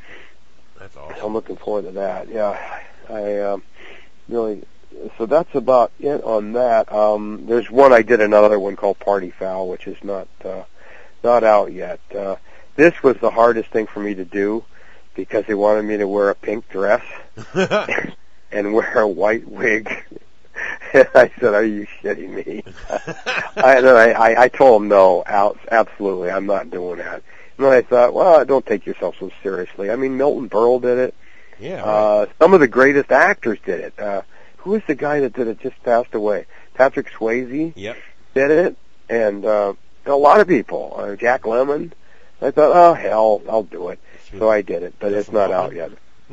[0.79, 1.17] That's awesome.
[1.25, 2.29] I'm looking forward to that.
[2.29, 3.63] Yeah, I um,
[4.29, 4.63] really.
[5.19, 6.93] So that's about it on that.
[6.93, 10.65] Um, there's one I did another one called Party Foul, which is not uh,
[11.23, 12.01] not out yet.
[12.15, 12.37] Uh,
[12.77, 14.65] this was the hardest thing for me to do
[15.15, 17.05] because they wanted me to wear a pink dress
[18.53, 19.91] and wear a white wig.
[20.94, 22.64] I said, "Are you shitting me?"
[23.57, 27.23] I, and then I, I, I told him, "No, out, absolutely, I'm not doing that."
[27.57, 30.99] And then I thought, "Well, don't take yourself so seriously." I mean, Milton Berle did
[30.99, 31.14] it.
[31.59, 31.85] Yeah.
[31.85, 33.99] Uh, some of the greatest actors did it.
[33.99, 34.23] Uh,
[34.59, 35.61] who was the guy that did it?
[35.61, 36.46] Just passed away.
[36.75, 37.96] Patrick Swayze Yep.
[38.35, 38.77] did it,
[39.09, 39.75] and uh,
[40.07, 40.94] a lot of people.
[40.96, 41.92] Uh, Jack Lemmon.
[42.42, 43.99] I thought, oh hell, I'll do it.
[44.38, 45.90] So I did it, but it's not out yet.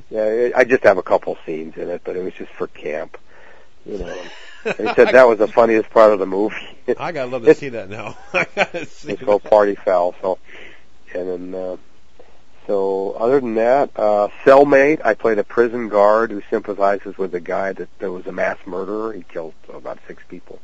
[0.09, 2.67] Yeah, it, I just have a couple scenes in it, but it was just for
[2.67, 3.17] camp.
[3.88, 4.21] You know,
[4.63, 6.56] they said that was the funniest part of the movie.
[7.00, 8.17] I gotta love to see that now.
[8.34, 9.13] I gotta see.
[9.13, 10.13] It's called Party Foul.
[10.21, 10.39] So,
[11.13, 11.78] and then, uh,
[12.65, 17.39] so other than that, uh, Cellmate, I played a prison guard who sympathizes with the
[17.39, 19.13] guy that, that was a mass murderer.
[19.13, 20.60] He killed about six people,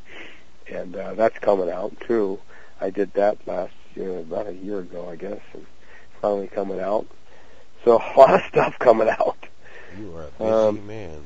[0.70, 2.40] and uh, that's coming out too.
[2.80, 5.64] I did that last year, about a year ago, I guess, and
[6.20, 7.06] finally coming out.
[7.86, 9.46] So a lot of stuff coming out.
[9.98, 11.24] You are a busy Um, man.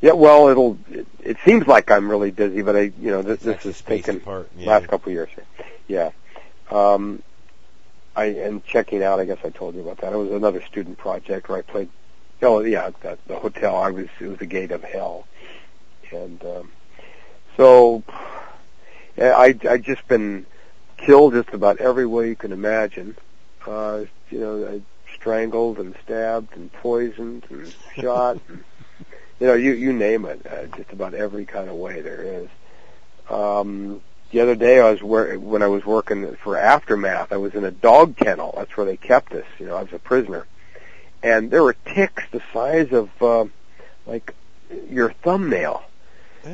[0.00, 0.78] Yeah, well, it'll.
[0.90, 4.16] It, it seems like I'm really busy, but I, you know, this, this is taken
[4.16, 4.50] apart.
[4.56, 4.68] Yeah.
[4.68, 5.30] last couple of years.
[5.88, 6.10] Yeah.
[6.70, 7.22] Um,
[8.14, 9.20] I and checking out.
[9.20, 10.12] I guess I told you about that.
[10.12, 11.88] It was another student project where I played.
[12.42, 13.76] Oh yeah, the, the hotel.
[13.76, 14.08] I was.
[14.20, 15.26] It was the gate of hell,
[16.12, 16.72] and um,
[17.56, 18.02] so
[19.18, 20.46] I I just been
[20.98, 23.16] killed just about every way you can imagine.
[23.66, 24.80] Uh, you know, I
[25.14, 28.38] strangled and stabbed and poisoned and shot.
[28.48, 28.64] And,
[29.40, 30.46] you know, you you name it.
[30.46, 32.48] Uh, just about every kind of way there is.
[33.28, 37.32] Um, the other day, I was wor- when I was working for Aftermath.
[37.32, 38.54] I was in a dog kennel.
[38.56, 39.44] That's where they kept us.
[39.58, 40.46] You know, I was a prisoner,
[41.22, 43.44] and there were ticks the size of uh,
[44.06, 44.34] like
[44.90, 45.82] your thumbnail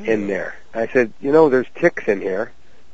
[0.07, 0.55] in there.
[0.75, 2.53] I said, you know, there's ticks in here.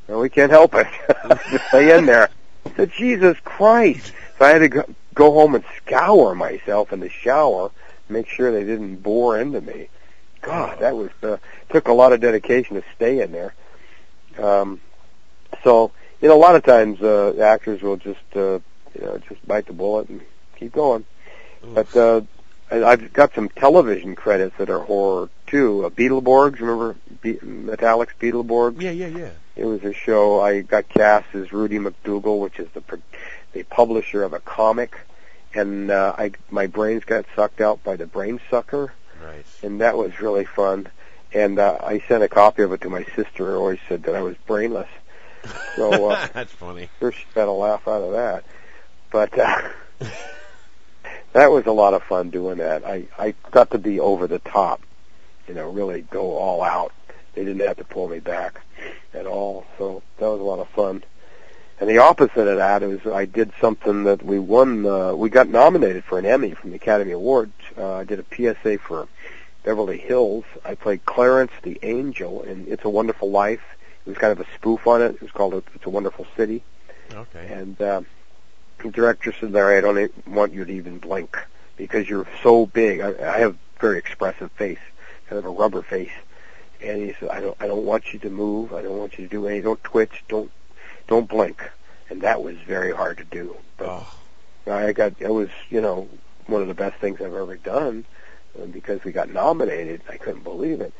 [0.08, 0.86] Well, we can't help it.
[1.50, 2.30] Just stay in there.
[2.66, 4.12] I said, Jesus Christ.
[4.38, 7.70] So I had to go, go home and scour myself in the shower,
[8.08, 9.88] make sure they didn't bore into me.
[10.40, 13.54] God, that was uh, took a lot of dedication to stay in there.
[14.38, 14.80] Um,
[15.64, 18.60] so, you know, a lot of times uh, actors will just, uh,
[18.94, 20.20] you know, just bite the bullet and
[20.56, 21.04] keep going.
[21.74, 22.20] But uh,
[22.70, 25.86] I've got some television credits that are horror too.
[25.86, 28.80] Uh, Beetleborgs, remember Be- Metallix Beetleborgs?
[28.80, 29.30] Yeah, yeah, yeah.
[29.56, 30.40] It was a show.
[30.40, 33.02] I got cast as Rudy McDougal, which is the pro-
[33.52, 34.96] the publisher of a comic,
[35.54, 38.92] and uh, I my brains got sucked out by the brain sucker,
[39.22, 39.58] Nice.
[39.62, 40.88] and that was really fun.
[41.32, 43.46] And uh, I sent a copy of it to my sister.
[43.52, 44.88] who always said that I was brainless.
[45.76, 46.88] So uh, That's funny.
[46.98, 48.44] sure she got a laugh out of that.
[49.10, 49.62] But uh,
[51.32, 52.84] that was a lot of fun doing that.
[52.84, 54.80] I I got to be over the top,
[55.46, 56.92] you know, really go all out.
[57.34, 58.60] They didn't have to pull me back
[59.14, 59.66] at all.
[59.76, 61.04] So that was a lot of fun.
[61.80, 64.84] And the opposite of that is I did something that we won.
[64.84, 67.52] Uh, we got nominated for an Emmy from the Academy Awards.
[67.76, 69.06] Uh, I did a PSA for
[69.62, 70.44] Beverly Hills.
[70.64, 73.62] I played Clarence the Angel in It's a Wonderful Life.
[74.04, 75.14] It was kind of a spoof on it.
[75.16, 76.64] It was called It's a Wonderful City.
[77.12, 77.46] Okay.
[77.52, 78.02] And uh,
[78.82, 81.36] the director said, Larry, I don't want you to even blink
[81.76, 83.00] because you're so big.
[83.00, 84.78] I, I have a very expressive face,
[85.28, 86.10] kind of a rubber face.
[86.82, 88.72] And he said, I don't, I don't want you to move.
[88.72, 89.64] I don't want you to do anything.
[89.64, 90.24] Don't twitch.
[90.28, 90.50] Don't,
[91.08, 91.62] don't blink.
[92.10, 93.56] And that was very hard to do.
[93.76, 96.08] But Oh, I got, it was, you know,
[96.46, 98.04] one of the best things I've ever done
[98.60, 100.00] uh, because we got nominated.
[100.08, 100.92] I couldn't believe it.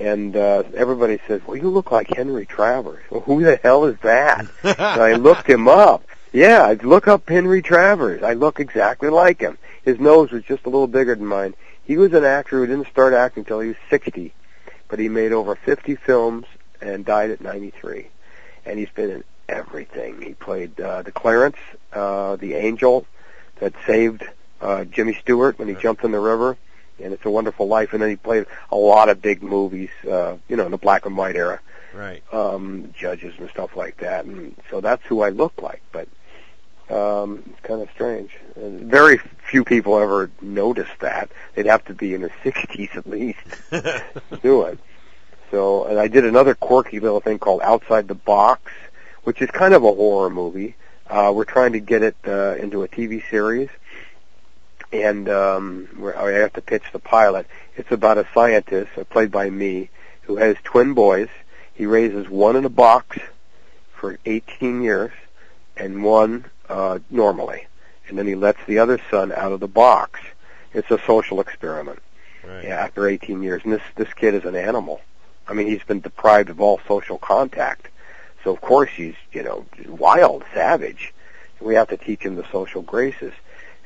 [0.00, 3.98] And uh, everybody says, "Well, you look like Henry Travers." Well, who the hell is
[4.02, 4.46] that?
[4.62, 6.04] I looked him up.
[6.32, 8.22] Yeah, I look up Henry Travers.
[8.22, 9.58] I look exactly like him.
[9.84, 11.54] His nose was just a little bigger than mine.
[11.84, 14.32] He was an actor who didn't start acting until he was 60,
[14.88, 16.46] but he made over 50 films
[16.80, 18.06] and died at 93.
[18.66, 20.20] And he's been in everything.
[20.22, 21.56] He played uh, the Clarence,
[21.92, 23.06] uh, the angel
[23.60, 24.24] that saved
[24.60, 26.56] uh, Jimmy Stewart when he jumped in the river,
[27.02, 27.92] and It's a Wonderful Life.
[27.92, 31.06] And then he played a lot of big movies, uh, you know, in the black
[31.06, 31.60] and white era
[31.94, 32.22] right.
[32.32, 34.24] um, judges and stuff like that.
[34.24, 35.82] And so that's who I look like.
[35.92, 36.08] But
[36.90, 38.30] um, it's kind of strange.
[38.56, 39.18] And very
[39.50, 41.30] few people ever notice that.
[41.54, 43.38] They'd have to be in their 60s at least
[43.70, 44.02] to
[44.42, 44.78] do it.
[45.50, 48.70] So, and I did another quirky little thing called Outside the Box,
[49.28, 50.74] which is kind of a horror movie.
[51.06, 53.68] Uh, we're trying to get it uh, into a TV series,
[54.90, 57.46] and um, we're, I have to pitch the pilot.
[57.76, 59.90] It's about a scientist, uh, played by me,
[60.22, 61.28] who has twin boys.
[61.74, 63.18] He raises one in a box
[63.92, 65.12] for 18 years,
[65.76, 67.66] and one uh, normally,
[68.08, 70.20] and then he lets the other son out of the box.
[70.72, 72.00] It's a social experiment.
[72.42, 72.64] Right.
[72.64, 75.02] Yeah, after 18 years, and this this kid is an animal.
[75.46, 77.88] I mean, he's been deprived of all social contact,
[78.44, 81.12] so of course he's you know wild, savage.
[81.60, 83.32] We have to teach him the social graces,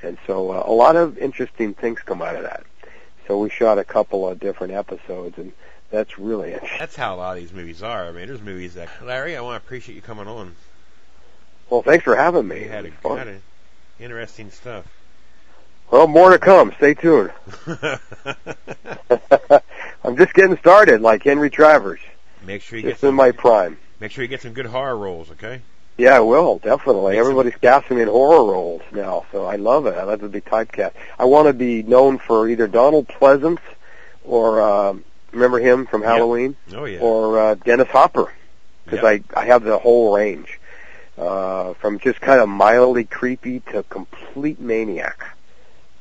[0.02, 2.64] and so uh, a lot of interesting things come out of that.
[3.26, 5.52] So we shot a couple of different episodes, and
[5.90, 6.78] that's really interesting.
[6.78, 8.08] That's how a lot of these movies are.
[8.08, 10.54] I mean, there's movies that Larry, I want to appreciate you coming on.
[11.70, 12.64] Well, thanks for having me.
[12.64, 13.18] You had a, fun.
[13.18, 13.40] had a
[13.98, 14.84] interesting stuff.
[15.90, 16.72] Well, more to come.
[16.76, 17.32] Stay tuned.
[20.04, 22.00] I'm just getting started, like Henry Travers.
[22.44, 23.14] make sure you get in some.
[23.14, 23.78] my prime.
[24.02, 25.60] Make sure you get some good horror roles, okay?
[25.96, 27.16] Yeah, I will definitely.
[27.18, 29.94] Everybody's casting me in horror roles now, so I love it.
[29.94, 30.90] I love to be typecast.
[31.20, 33.60] I want to be known for either Donald Pleasence
[34.24, 34.94] or uh,
[35.30, 36.98] remember him from Halloween, Oh yeah.
[36.98, 38.32] or uh, Dennis Hopper,
[38.84, 39.22] because Yep.
[39.36, 40.58] I I have the whole range,
[41.16, 45.24] uh, from just kind of mildly creepy to complete maniac,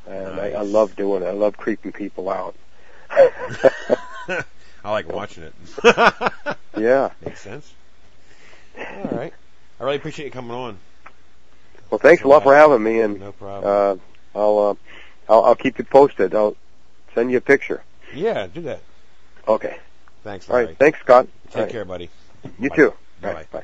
[0.07, 1.27] and I, I love doing it.
[1.27, 2.55] I love creeping people out.
[3.11, 4.43] I
[4.85, 5.53] like watching it.
[6.75, 7.11] yeah.
[7.23, 7.71] Makes sense.
[8.77, 9.33] All right.
[9.79, 10.77] I really appreciate you coming on.
[11.89, 13.73] Well, thanks a lot for having me, and No problem.
[13.73, 13.95] uh,
[14.37, 14.75] I'll, uh,
[15.29, 16.33] I'll I'll keep you posted.
[16.33, 16.55] I'll
[17.13, 17.83] send you a picture.
[18.13, 18.81] yeah, do that.
[19.47, 19.77] Okay.
[20.23, 20.67] Thanks, All Larry.
[20.67, 20.77] right.
[20.77, 21.27] Thanks, Scott.
[21.47, 21.71] Take All right.
[21.71, 22.09] care, buddy.
[22.59, 22.75] You Bye.
[22.75, 22.93] too.
[23.23, 23.45] All Bye.
[23.51, 23.63] Bye.